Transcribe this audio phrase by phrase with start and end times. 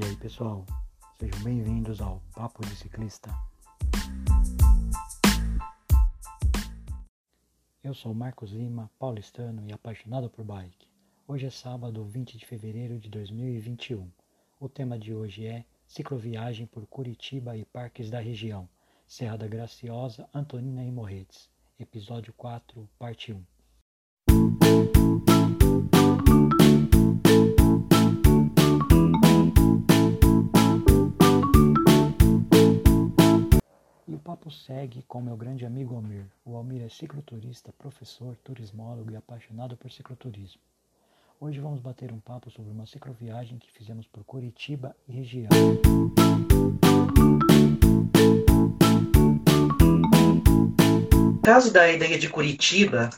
[0.00, 0.64] E aí pessoal,
[1.18, 3.30] sejam bem-vindos ao Papo de Ciclista.
[7.84, 10.88] Eu sou Marcos Lima, paulistano e apaixonado por bike.
[11.28, 14.10] Hoje é sábado, 20 de fevereiro de 2021.
[14.58, 18.66] O tema de hoje é cicloviagem por Curitiba e parques da região,
[19.06, 21.50] Serra da Graciosa, Antonina e Morretes.
[21.78, 23.44] Episódio 4, parte 1.
[34.50, 36.26] Segue com meu grande amigo Almir.
[36.44, 40.60] O Almir é cicloturista, professor, turismólogo e apaixonado por cicloturismo.
[41.40, 45.48] Hoje vamos bater um papo sobre uma cicloviagem que fizemos por Curitiba e região.
[51.14, 53.10] No caso da ideia de Curitiba,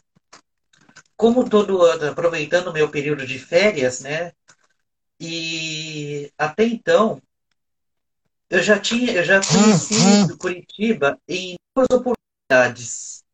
[1.17, 4.33] como todo ano, aproveitando o meu período de férias, né?
[5.19, 7.21] E até então,
[8.53, 13.25] eu já tinha, eu já conheci Curitiba em duas oportunidades.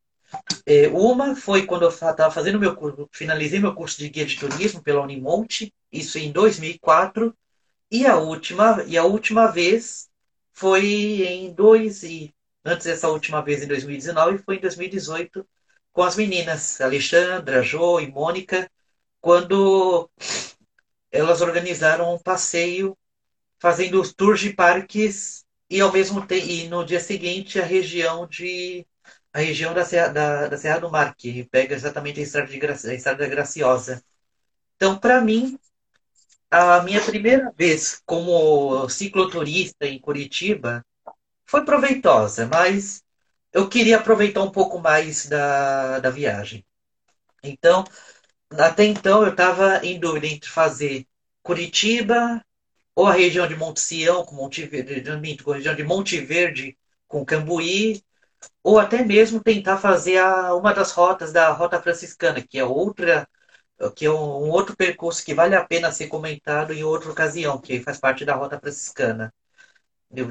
[0.65, 4.37] É, uma foi quando eu estava fazendo meu curso, finalizei meu curso de guia de
[4.37, 7.37] turismo pela Unimonte, isso em 2004,
[7.91, 10.09] e a última, e a última vez
[10.53, 10.87] foi
[11.27, 12.33] em dois e
[12.65, 15.45] antes dessa última vez em 2019 foi em 2018
[15.93, 18.71] com as meninas Alexandra, Jo e Mônica,
[19.21, 20.09] quando
[21.11, 22.97] elas organizaram um passeio
[23.61, 28.27] fazendo os tours de parques e ao mesmo tempo e no dia seguinte a região
[28.27, 28.87] de
[29.33, 32.67] a região da Serra, da, da Serra do Mar, que pega exatamente a Estrada, de
[32.67, 34.03] a Estrada da Graciosa.
[34.77, 35.59] Então, para mim,
[36.51, 40.85] a minha primeira vez como cicloturista em Curitiba
[41.47, 43.03] foi proveitosa, mas
[43.53, 46.65] eu queria aproveitar um pouco mais da, da viagem.
[47.43, 47.85] Então,
[48.53, 51.07] até então, eu estava em dúvida entre fazer
[51.43, 52.45] Curitiba
[52.99, 56.77] ou a região de Monte Sião com Monte Verde, com a região de Monte Verde
[57.07, 58.03] com Cambuí
[58.63, 63.29] ou até mesmo tentar fazer a, uma das rotas da Rota Franciscana, que é outra
[63.97, 67.81] que é um, outro percurso que vale a pena ser comentado em outra ocasião, que
[67.81, 69.33] faz parte da Rota Franciscana.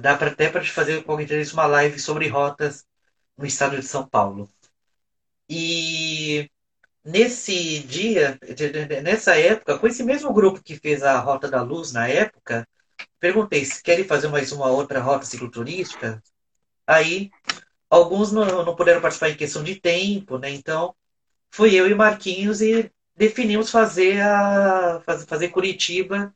[0.01, 2.85] Dá pra, até para fazer qualquer dia uma live sobre rotas
[3.37, 4.49] no estado de São Paulo.
[5.49, 6.06] E
[7.07, 8.37] nesse dia,
[9.03, 12.67] nessa época, com esse mesmo grupo que fez a Rota da Luz na época,
[13.19, 16.21] perguntei se querem fazer mais uma outra rota cicloturística.
[16.85, 17.31] Aí
[17.89, 20.51] Alguns não, não puderam participar em questão de tempo, né?
[20.51, 20.93] Então,
[21.49, 26.33] fui eu e Marquinhos e definimos fazer a fazer Curitiba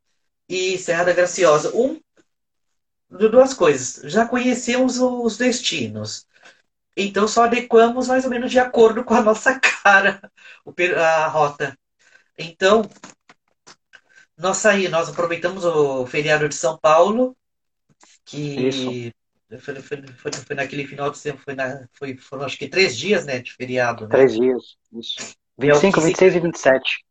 [0.47, 1.75] e Serra da Graciosa.
[1.75, 1.99] Um,
[3.09, 4.01] duas coisas.
[4.11, 6.25] Já conhecemos os destinos.
[6.95, 10.21] Então só adequamos mais ou menos de acordo com a nossa cara
[10.97, 11.77] a rota.
[12.37, 12.89] Então,
[14.37, 17.35] nós saí, nós aproveitamos o feriado de São Paulo,
[18.25, 19.13] que.
[19.59, 22.97] Foi, foi, foi, foi, naquele final de semana, foi, na, foi, foram acho que três
[22.97, 24.05] dias né, de feriado.
[24.05, 24.09] Né?
[24.09, 25.35] Três dias, isso.
[25.59, 27.05] 25, é 26 se, e 27.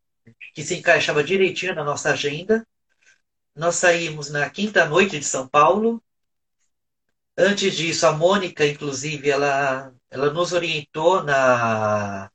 [0.53, 2.67] Que se encaixava direitinho na nossa agenda.
[3.55, 6.03] Nós saímos na quinta noite de São Paulo.
[7.37, 12.29] Antes disso, a Mônica, inclusive, ela, ela nos orientou na,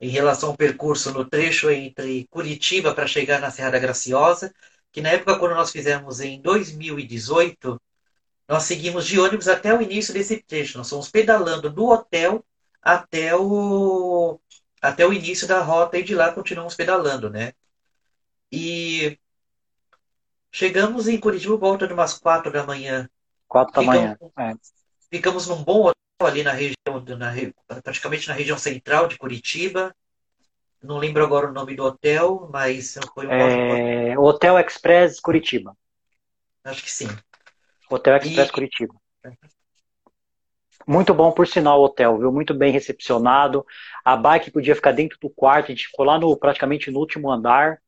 [0.00, 4.52] em relação ao percurso no trecho entre Curitiba para chegar na Serra da Graciosa,
[4.92, 7.80] que na época, quando nós fizemos em 2018,
[8.48, 10.78] nós seguimos de ônibus até o início desse trecho.
[10.78, 12.44] Nós fomos pedalando do hotel
[12.82, 14.40] até o,
[14.82, 17.52] até o início da rota e de lá continuamos pedalando, né?
[18.50, 19.18] E
[20.50, 23.08] chegamos em Curitiba volta de umas quatro da manhã.
[23.48, 24.16] Quatro da manhã.
[24.38, 24.54] É.
[25.10, 27.32] Ficamos num bom hotel ali na região, na,
[27.82, 29.94] praticamente na região central de Curitiba.
[30.82, 34.18] Não lembro agora o nome do hotel, mas foi um é...
[34.18, 35.76] Hotel Express Curitiba.
[36.64, 37.08] Acho que sim.
[37.90, 38.52] Hotel Express e...
[38.52, 38.94] Curitiba.
[40.86, 42.30] Muito bom, por sinal, o hotel, viu?
[42.30, 43.66] Muito bem recepcionado.
[44.04, 47.30] A bike podia ficar dentro do quarto, a gente ficou lá no, praticamente no último
[47.30, 47.80] andar.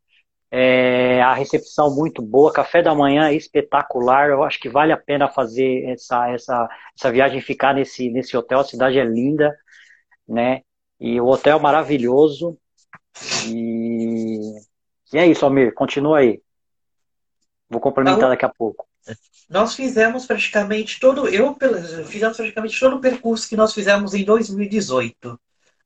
[0.51, 4.31] É, a recepção muito boa, café da manhã espetacular.
[4.31, 6.69] Eu acho que vale a pena fazer essa, essa,
[6.99, 8.61] essa viagem, ficar nesse, nesse hotel.
[8.61, 9.57] A cidade é linda,
[10.27, 10.63] né?
[10.99, 12.59] E o hotel é maravilhoso.
[13.47, 14.39] E,
[15.13, 16.41] e é isso, Almir, continua aí.
[17.69, 18.89] Vou complementar daqui a pouco
[19.49, 21.57] nós fizemos praticamente todo, eu
[22.07, 25.41] fizemos praticamente todo o percurso que nós fizemos em 2018.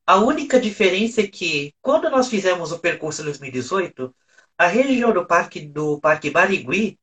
[0.04, 4.12] A única diferença é que quando nós fizemos o percurso em 2018,
[4.58, 6.98] a região do parque do Parque Barigui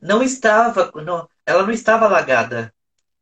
[0.00, 2.74] não estava, não, ela não estava alagada.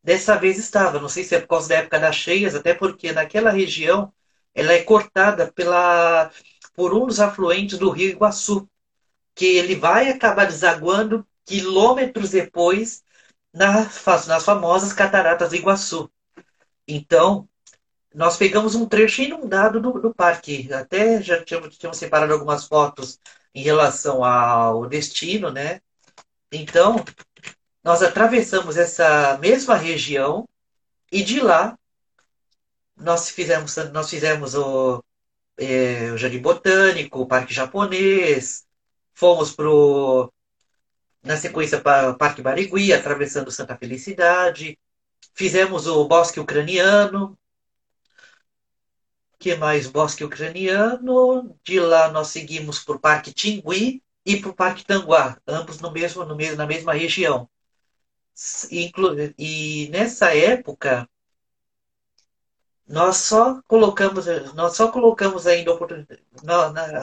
[0.03, 3.13] Dessa vez estava, não sei se é por causa da época das cheias, até porque
[3.13, 4.13] naquela região
[4.55, 6.31] ela é cortada pela
[6.75, 8.69] por um dos afluentes do Rio Iguaçu,
[9.35, 13.03] que ele vai acabar desaguando quilômetros depois,
[13.53, 16.11] nas famosas Cataratas do Iguaçu.
[16.87, 17.49] Então,
[18.15, 20.73] nós pegamos um trecho inundado do, do parque.
[20.73, 23.19] Até já tínhamos, tínhamos separado algumas fotos
[23.57, 25.81] em relação ao destino, né?
[26.53, 27.03] Então,
[27.83, 30.47] nós atravessamos essa mesma região
[31.11, 31.75] e de lá
[32.95, 35.03] nós fizemos, nós fizemos o,
[35.57, 38.67] é, o Jardim Botânico, o Parque Japonês,
[39.15, 40.31] fomos pro,
[41.23, 44.79] na sequência para o Parque Barigui, atravessando Santa Felicidade,
[45.35, 47.39] fizemos o Bosque Ucraniano,
[49.39, 49.87] que mais?
[49.87, 55.39] Bosque Ucraniano, de lá nós seguimos para o Parque Tingui e para o Parque Tanguá,
[55.47, 57.49] ambos no mesmo, no mesmo, na mesma região.
[59.39, 61.09] E nessa época,
[62.87, 65.73] nós só colocamos, nós só colocamos ainda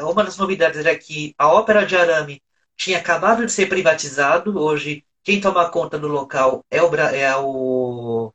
[0.10, 2.42] uma das novidades era que a Ópera de Arame
[2.76, 4.58] tinha acabado de ser privatizado.
[4.60, 8.34] Hoje, quem toma conta do local é o, é o,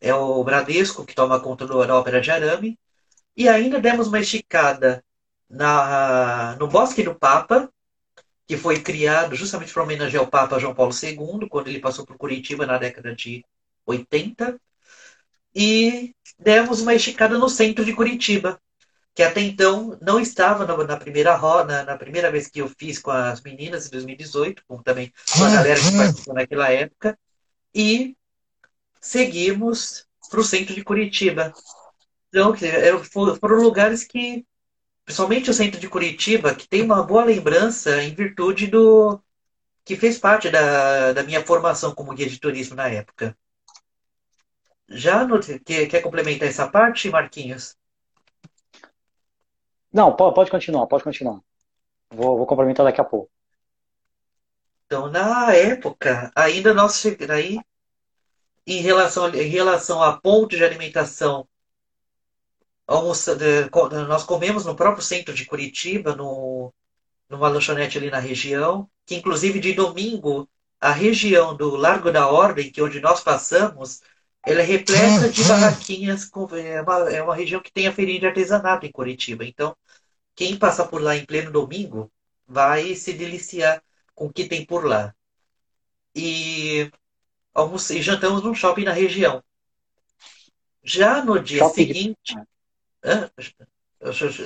[0.00, 2.78] é o Bradesco, que toma conta do, da Ópera de Arame.
[3.38, 5.04] E ainda demos uma esticada
[5.48, 7.72] na, no Bosque do Papa,
[8.44, 12.18] que foi criado justamente para homenagear o Papa João Paulo II, quando ele passou por
[12.18, 13.44] Curitiba na década de
[13.86, 14.60] 80.
[15.54, 18.60] E demos uma esticada no centro de Curitiba,
[19.14, 22.98] que até então não estava na, na primeira roda, na, primeira vez que eu fiz
[22.98, 27.16] com as meninas em 2018, como também com a galera que participou naquela época,
[27.72, 28.16] e
[29.00, 31.54] seguimos para o centro de Curitiba.
[32.28, 32.54] Então,
[33.40, 34.46] foram lugares que
[35.08, 39.18] principalmente o centro de Curitiba, que tem uma boa lembrança em virtude do
[39.82, 43.34] que fez parte da, da minha formação como guia de turismo na época.
[44.86, 47.74] Já no, quer, quer complementar essa parte, Marquinhos?
[49.90, 51.40] Não, pode continuar, pode continuar.
[52.10, 53.30] Vou, vou complementar daqui a pouco.
[54.84, 57.58] Então, na época, ainda nós aí
[58.66, 61.48] em relação, em relação à ponte de alimentação
[62.88, 63.36] almoça,
[64.08, 66.72] nós comemos no próprio centro de Curitiba, no,
[67.28, 70.48] numa lanchonete ali na região, que inclusive de domingo,
[70.80, 74.00] a região do Largo da Ordem, que é onde nós passamos,
[74.46, 78.20] ela é repleta de barraquinhas, com, é, uma, é uma região que tem a feirinha
[78.20, 79.44] de artesanato em Curitiba.
[79.44, 79.76] Então,
[80.34, 82.10] quem passa por lá em pleno domingo
[82.46, 83.82] vai se deliciar
[84.14, 85.14] com o que tem por lá.
[86.14, 86.90] E,
[87.52, 89.42] almoce, e jantamos num shopping na região.
[90.82, 92.34] Já no dia shopping seguinte,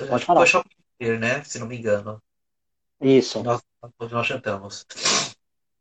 [0.08, 0.40] Pode falar.
[0.40, 0.82] Foi Shopping
[1.18, 1.42] né?
[1.44, 2.22] Se não me engano.
[3.00, 3.42] Isso.
[3.42, 3.60] Nós,
[3.98, 4.86] nós jantamos.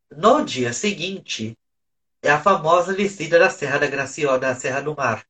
[0.09, 1.57] No dia seguinte,
[2.21, 5.25] é a famosa descida da Serra da Graciosa, da Serra do Mar.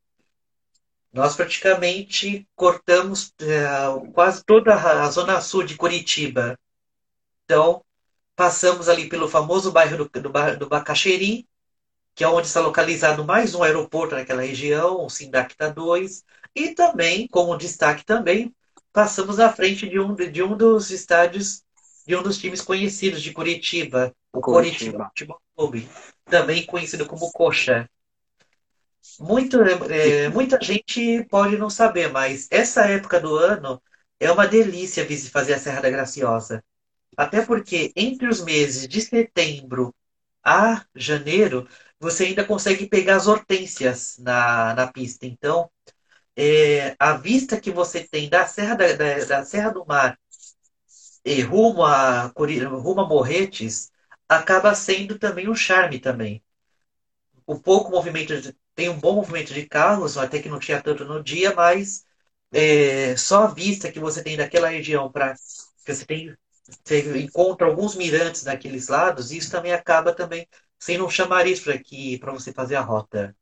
[1.11, 6.57] Nós praticamente cortamos é, quase toda a zona sul de Curitiba.
[7.43, 7.83] Então,
[8.35, 11.45] passamos ali pelo famoso bairro do, do, do Bacaxeri,
[12.13, 16.23] que é onde está localizado mais um aeroporto naquela região, o Sindacta 2,
[16.55, 18.53] e também, como destaque também,
[18.91, 21.63] passamos à frente de um, de um dos estádios
[22.05, 25.87] de um dos times conhecidos de Curitiba, o Curitiba Futebol Clube,
[26.25, 27.89] também conhecido como Coxa.
[29.19, 33.81] Muito, é, muita gente pode não saber, mas essa época do ano
[34.19, 36.63] é uma delícia fazer a Serra da Graciosa.
[37.17, 39.93] Até porque entre os meses de setembro
[40.43, 41.67] a janeiro,
[42.01, 45.25] você ainda consegue pegar as hortênsias na, na pista.
[45.25, 45.69] Então,
[46.35, 50.17] é, a vista que você tem da Serra, da, da, da Serra do Mar
[51.25, 53.91] e rumo a, rumo a Morretes
[54.27, 56.43] acaba sendo também um charme também.
[57.45, 58.33] O pouco movimento,
[58.75, 62.05] tem um bom movimento de carros, até que não tinha tanto no dia, mas
[62.51, 65.33] é, só a vista que você tem daquela região para
[65.85, 66.35] que você tem
[66.85, 70.47] você encontra alguns mirantes naqueles lados, isso também acaba também
[70.81, 71.79] sendo um chamariz para
[72.19, 73.33] para você fazer a rota.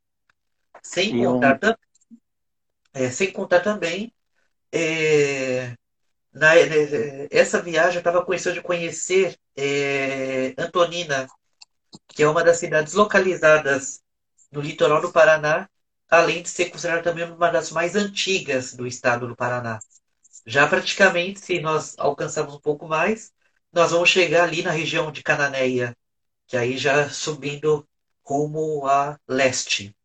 [0.83, 1.89] Sem contar também
[2.93, 4.13] é, sem contar também,
[4.71, 5.75] é,
[6.33, 11.27] na, né, essa viagem eu estava conhecendo de conhecer é, Antonina,
[12.07, 14.01] que é uma das cidades localizadas
[14.51, 15.69] no litoral do Paraná,
[16.09, 19.79] além de ser considerada também uma das mais antigas do estado do Paraná.
[20.45, 23.31] Já praticamente, se nós alcançarmos um pouco mais,
[23.71, 25.95] nós vamos chegar ali na região de Cananéia,
[26.49, 27.87] que aí já subindo
[28.25, 29.95] rumo a leste.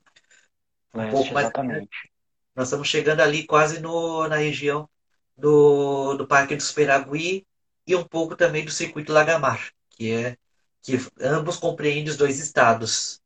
[0.93, 2.13] leste um pouco mais exatamente.
[2.55, 4.89] Nós estamos chegando ali quase no, na região
[5.37, 7.47] do, do Parque do Superagui
[7.87, 10.37] e um pouco também do Circuito Lagamar, que é
[10.83, 13.23] que ambos compreendem os dois estados.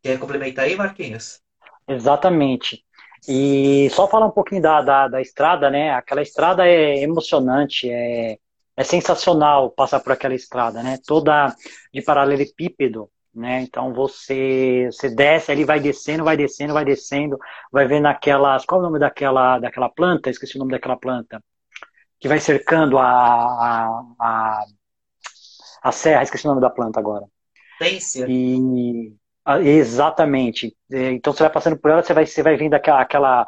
[0.00, 1.42] Quer complementar aí, Marquinhos?
[1.88, 2.84] Exatamente.
[3.26, 5.92] E só falar um pouquinho da, da, da, estrada, né?
[5.92, 8.38] Aquela estrada é emocionante, é,
[8.76, 10.98] é sensacional passar por aquela estrada, né?
[11.06, 11.54] Toda
[11.92, 13.62] de paralelepípedo, né?
[13.62, 17.38] Então você você desce, ali vai descendo, vai descendo, vai descendo,
[17.70, 20.30] vai vendo aquelas, qual é o nome daquela daquela planta?
[20.30, 21.42] Esqueci o nome daquela planta
[22.20, 24.64] que vai cercando a a, a,
[25.82, 27.26] a serra, esqueci o nome da planta agora.
[27.78, 28.26] Pência.
[28.28, 29.12] E
[29.62, 30.74] exatamente.
[30.90, 33.46] É, então você vai passando por ela, você vai você vai vendo aquela, aquela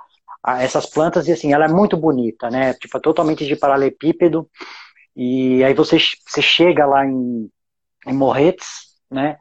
[0.59, 2.75] essas plantas e assim, ela é muito bonita, né?
[2.75, 4.49] Tipo, totalmente de paralelepípedo.
[5.17, 5.97] E aí você,
[6.27, 7.51] você chega lá em,
[8.07, 8.69] em Morretes,
[9.11, 9.39] né?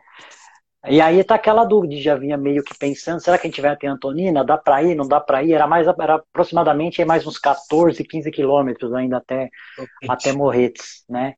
[0.88, 3.72] E aí tá aquela dúvida, já vinha meio que pensando, será que a gente vai
[3.72, 4.46] até Antonina?
[4.46, 5.54] Dá para ir, não dá para ir?
[5.54, 9.50] Era mais era aproximadamente mais uns 14, 15 quilômetros ainda até
[10.08, 11.34] até Morretes, né?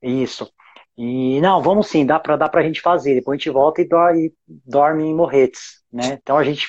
[0.00, 0.50] Isso.
[0.96, 3.14] E não, vamos sim, dá para dá pra gente fazer.
[3.14, 4.32] Depois a gente volta e dorme,
[4.64, 6.18] dorme em Morretes, né?
[6.22, 6.68] Então a gente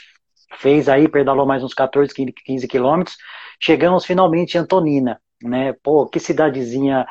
[0.58, 3.16] fez aí, pedalou mais uns 14, 15 quilômetros.
[3.62, 5.74] Chegamos finalmente em Antonina né?
[5.84, 7.06] Pô, que cidadezinha,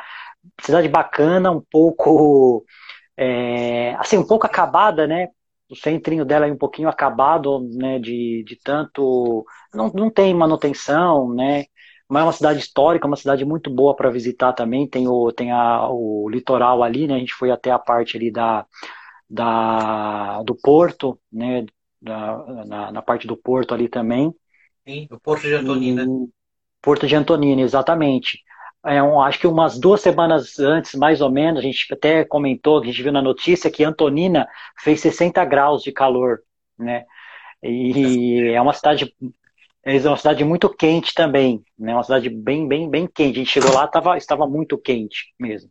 [0.61, 2.64] cidade bacana, um pouco,
[3.16, 5.28] é, assim, um pouco acabada, né?
[5.68, 7.99] O centrinho dela é um pouquinho acabado, né?
[7.99, 11.64] De, de tanto, não, não tem manutenção, né?
[12.09, 14.88] Mas é uma cidade histórica, uma cidade muito boa para visitar também.
[14.88, 17.14] Tem o, tem a, o litoral ali, né?
[17.16, 18.64] A gente foi até a parte ali da,
[19.28, 21.66] da do porto, né?
[22.00, 24.33] Da, na, na parte do porto ali também.
[24.87, 26.04] Sim, o Porto de Antonina.
[26.04, 26.28] E,
[26.87, 28.45] Porto de Antonina, exatamente.
[28.87, 32.81] É um, acho que umas duas semanas antes, mais ou menos, a gente até comentou,
[32.81, 34.47] a gente viu na notícia que Antonina
[34.78, 36.38] fez 60 graus de calor,
[36.78, 37.05] né?
[37.61, 39.12] E é uma cidade
[39.83, 41.93] é uma cidade muito quente também, né?
[41.93, 43.35] Uma cidade bem, bem, bem quente.
[43.35, 45.69] A gente chegou lá, tava, estava muito quente mesmo,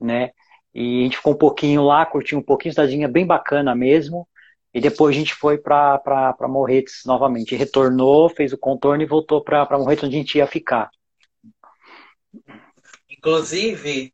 [0.00, 0.30] né?
[0.72, 4.28] E a gente ficou um pouquinho lá, curtiu um pouquinho, cidadinha bem bacana mesmo.
[4.76, 7.56] E depois a gente foi para Morretes novamente.
[7.56, 10.90] Retornou, fez o contorno e voltou para Morretes, onde a gente ia ficar.
[13.08, 14.12] Inclusive,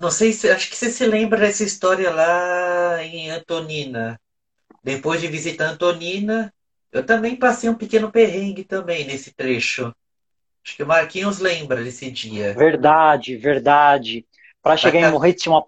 [0.00, 0.48] não sei se.
[0.48, 4.18] Acho que você se lembra dessa história lá em Antonina.
[4.82, 6.50] Depois de visitar Antonina,
[6.90, 9.94] eu também passei um pequeno perrengue também nesse trecho.
[10.64, 12.54] Acho que o Marquinhos lembra desse dia.
[12.54, 14.26] Verdade, verdade.
[14.62, 15.66] Para chegar em Morretes tinha uma,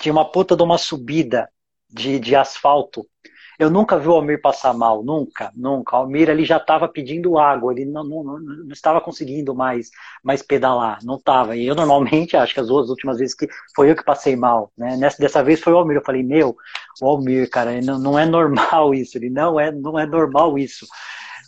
[0.00, 1.48] tinha uma puta de uma subida
[1.88, 3.08] de, de asfalto
[3.58, 5.96] eu nunca vi o Almir passar mal, nunca, nunca.
[5.96, 9.90] O Almir ele já estava pedindo água, ele não, não, não, estava conseguindo mais,
[10.22, 11.56] mais pedalar, não estava.
[11.56, 14.70] E eu normalmente, acho que as duas últimas vezes que foi eu que passei mal,
[14.76, 14.96] né?
[14.96, 15.96] Nessa, dessa vez foi o Almir.
[15.96, 16.56] Eu falei, meu,
[17.00, 20.86] o Almir, cara, não, não é normal isso, ele não é, não é normal isso.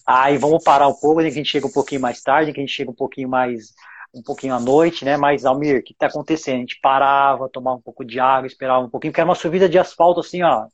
[0.07, 2.73] Aí vamos parar um pouco, a gente chega um pouquinho mais tarde, que a gente
[2.73, 3.75] chega um pouquinho mais
[4.19, 5.17] um pouquinho à noite, né?
[5.17, 6.57] Mas, Almir, o que está acontecendo?
[6.57, 9.69] A gente parava, tomava um pouco de água, esperava um pouquinho, porque era uma subida
[9.69, 10.67] de asfalto, assim, ó,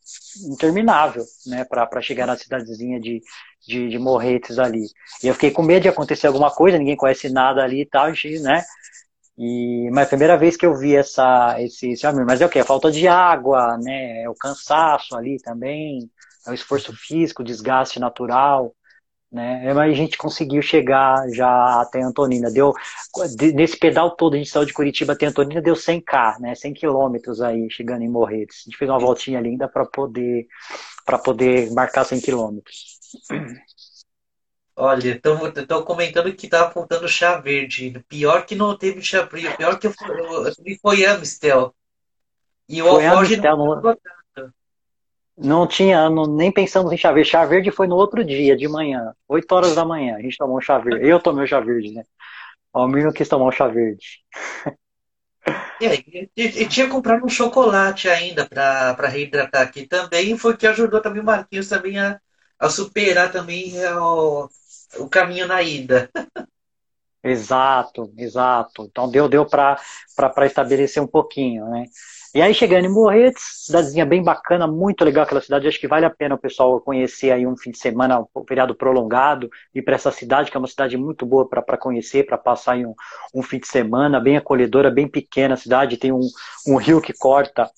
[0.50, 1.64] interminável, né?
[1.64, 3.20] Para chegar na cidadezinha de,
[3.66, 4.86] de, de, Morretes ali.
[5.22, 8.08] E eu fiquei com medo de acontecer alguma coisa, ninguém conhece nada ali e tal,
[8.42, 8.62] né?
[9.36, 12.46] E, mas é a primeira vez que eu vi essa, esse, esse Almir, mas é
[12.46, 12.58] o que?
[12.58, 14.22] A falta de água, né?
[14.22, 16.08] É o cansaço ali também,
[16.46, 18.74] é o esforço físico, o desgaste natural
[19.34, 19.74] né?
[19.74, 22.50] Mas a gente conseguiu chegar já até Antonina.
[22.50, 22.72] Deu
[23.54, 26.54] nesse pedal todo a gente saiu de Curitiba até Antonina deu 100k, né?
[26.54, 28.60] 100 quilômetros aí chegando em Morretes.
[28.60, 30.46] A gente fez uma voltinha linda para poder
[31.04, 32.98] para poder marcar 100 quilômetros.
[34.76, 38.04] Olha, estão comentando que tá apontando chá verde.
[38.08, 39.56] Pior que não teve chá verde.
[39.56, 41.74] Pior que eu, eu, eu, foi Amistel.
[42.68, 43.96] E o Alforge não, não
[45.36, 47.30] não tinha, não, nem pensamos em chá verde.
[47.30, 50.16] Chá verde foi no outro dia, de manhã, 8 horas da manhã.
[50.16, 51.06] A gente tomou um chá verde.
[51.06, 52.04] Eu tomei o chá verde, né?
[52.72, 54.20] O Almir não quis tomar o chá verde.
[55.80, 60.38] E, e, e, tinha comprado um chocolate ainda para reidratar aqui também.
[60.38, 62.18] Foi que ajudou também o Marquinhos também a,
[62.58, 64.48] a superar também o,
[64.98, 66.08] o caminho na ida.
[67.22, 68.84] Exato, exato.
[68.84, 69.78] Então deu, deu para
[70.46, 71.84] estabelecer um pouquinho, né?
[72.34, 76.04] E aí chegando em Morretes, cidadezinha bem bacana, muito legal aquela cidade, acho que vale
[76.04, 79.94] a pena o pessoal conhecer aí um fim de semana, um feriado prolongado, ir para
[79.94, 82.92] essa cidade, que é uma cidade muito boa para conhecer, para passar aí um,
[83.32, 86.26] um, fim de semana, bem acolhedora, bem pequena a cidade, tem um,
[86.66, 87.70] um rio que corta,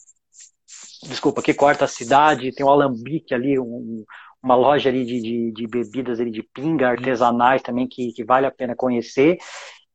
[1.03, 4.07] desculpa, que corta a cidade, tem um alambique ali, um,
[4.43, 8.47] uma loja ali de, de, de, bebidas ali de pinga artesanais também que, que vale
[8.47, 9.37] a pena conhecer.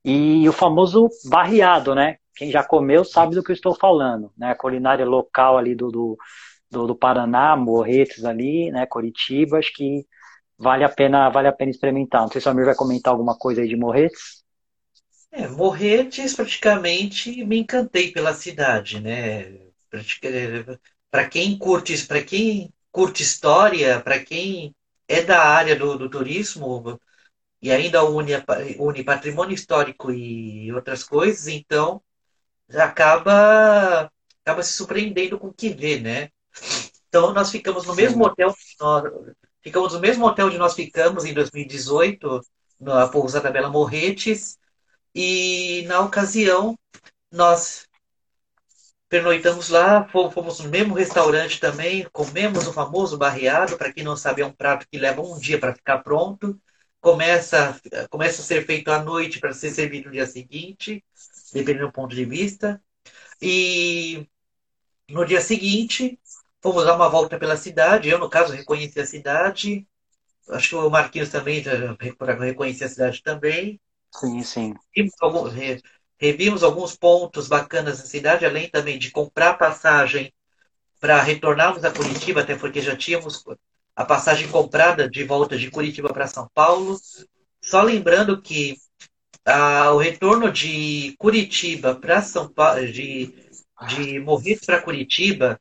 [0.05, 2.17] E o famoso barriado, né?
[2.35, 4.51] Quem já comeu sabe do que eu estou falando, né?
[4.51, 6.17] A culinária local ali do, do,
[6.69, 8.85] do, do Paraná, Morretes ali, né?
[8.85, 10.05] Curitiba, acho que
[10.57, 12.21] vale a pena, vale a pena experimentar.
[12.21, 14.43] Não sei se o Amir vai comentar alguma coisa aí de Morretes.
[15.31, 19.59] É, Morretes, praticamente, me encantei pela cidade, né?
[21.09, 24.73] Para quem curte, para quem curte história, para quem
[25.07, 26.99] é da área do, do turismo
[27.61, 28.31] e ainda une,
[28.79, 32.01] une patrimônio histórico e outras coisas, então
[32.75, 34.11] acaba,
[34.43, 36.29] acaba se surpreendendo com o que vê, né?
[37.07, 39.03] Então nós ficamos no mesmo hotel, nós,
[39.61, 42.41] ficamos no mesmo hotel onde nós ficamos em 2018,
[42.79, 44.57] na pousada Bela Morretes,
[45.13, 46.77] e na ocasião
[47.31, 47.87] nós
[49.09, 54.41] pernoitamos lá, fomos no mesmo restaurante também, comemos o famoso barreado, para quem não sabe
[54.41, 56.57] é um prato que leva um dia para ficar pronto,
[57.01, 57.77] começa,
[58.09, 61.03] começa a ser feito à noite para ser servido no dia seguinte,
[61.53, 62.81] dependendo do ponto de vista.
[63.41, 64.27] E
[65.09, 66.19] no dia seguinte,
[66.61, 68.09] fomos dar uma volta pela cidade.
[68.09, 69.87] Eu, no caso, reconheci a cidade.
[70.49, 71.63] Acho que o Marquinhos também
[72.39, 73.79] reconhecia a cidade também.
[74.13, 74.73] Sim, sim.
[76.19, 80.31] Revimos alguns pontos bacanas da cidade, além também de comprar passagem
[80.99, 83.43] para retornarmos a Curitiba, até porque já tínhamos
[83.95, 86.95] a passagem comprada de volta de Curitiba para São Paulo.
[87.59, 88.77] Só lembrando que
[89.45, 93.33] ah, o retorno de Curitiba para São Paulo, de,
[93.87, 95.59] de Morretes para Curitiba,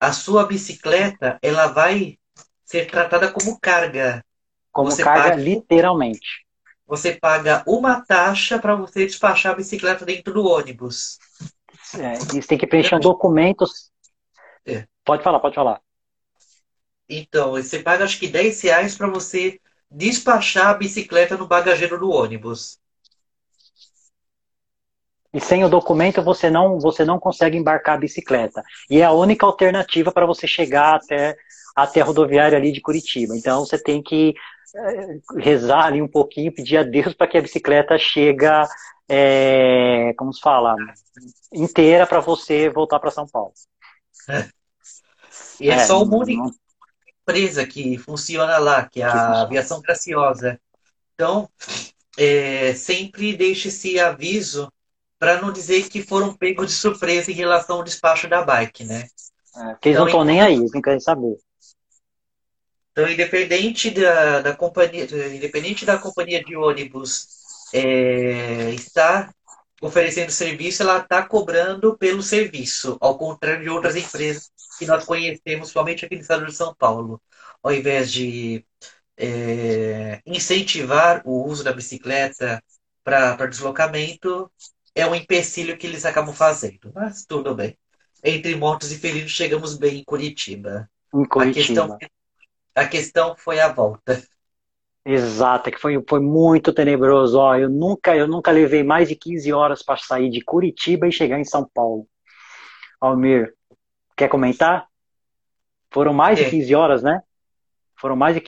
[0.00, 2.18] a sua bicicleta ela vai
[2.64, 4.24] ser tratada como carga.
[4.72, 6.44] Como você carga, paga, literalmente.
[6.86, 11.18] Você paga uma taxa para você despachar a bicicleta dentro do ônibus.
[11.94, 13.90] É, você tem que preencher documentos.
[14.66, 14.86] É.
[15.04, 15.80] Pode falar, pode falar.
[17.08, 22.10] Então, você paga acho que 10 reais para você despachar a bicicleta no bagageiro do
[22.10, 22.78] ônibus.
[25.34, 28.62] E sem o documento você não, você não consegue embarcar a bicicleta.
[28.88, 31.36] E é a única alternativa para você chegar até,
[31.74, 33.36] até a rodoviária ali de Curitiba.
[33.36, 34.32] Então você tem que
[34.76, 38.68] é, rezar ali um pouquinho, pedir a Deus para que a bicicleta chega,
[39.08, 40.76] é, como se fala,
[41.52, 43.52] inteira para você voltar para São Paulo.
[44.28, 44.48] É.
[45.58, 46.48] E é, é só uma única
[47.20, 50.60] empresa que funciona lá, que é a Aviação Graciosa.
[51.14, 51.48] Então,
[52.16, 54.72] é, sempre deixe esse aviso
[55.24, 59.08] para não dizer que foram pegos de surpresa em relação ao despacho da bike, né?
[59.56, 61.38] É, que eles então, não estão nem aí, eles não querem saber.
[62.92, 67.26] Então, independente da, da companhia, independente da companhia de ônibus
[67.72, 69.34] é, estar
[69.80, 75.70] oferecendo serviço, ela está cobrando pelo serviço, ao contrário de outras empresas que nós conhecemos,
[75.70, 77.18] somente aqui no estado de São Paulo.
[77.62, 78.62] Ao invés de
[79.16, 82.62] é, incentivar o uso da bicicleta
[83.02, 84.50] para deslocamento,
[84.94, 86.92] é um empecilho que eles acabam fazendo.
[86.94, 87.76] Mas tudo bem.
[88.22, 90.88] Entre mortos e feridos, chegamos bem em Curitiba.
[91.12, 91.84] Em Curitiba.
[91.84, 91.98] A questão,
[92.74, 94.22] a questão foi a volta.
[95.04, 97.38] Exato, que foi, foi muito tenebroso.
[97.38, 101.12] Ó, eu nunca eu nunca levei mais de 15 horas para sair de Curitiba e
[101.12, 102.08] chegar em São Paulo.
[102.98, 103.52] Almir,
[104.16, 104.86] quer comentar?
[105.90, 106.44] Foram mais é.
[106.44, 107.20] de 15 horas, né?
[107.96, 108.42] Foram mais de